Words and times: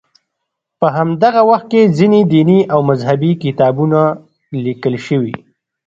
په 0.79 0.87
همدغه 0.97 1.41
وخت 1.49 1.67
کې 1.71 1.91
ځینې 1.97 2.19
دیني 2.33 2.59
او 2.73 2.79
مذهبي 2.89 3.31
کتابونه 3.43 3.99
لیکل 4.65 4.95
شوي. 5.07 5.35